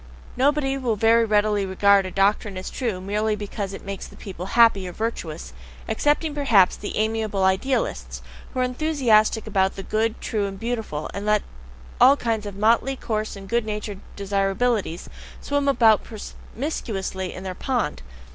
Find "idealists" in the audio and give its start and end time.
7.43-8.23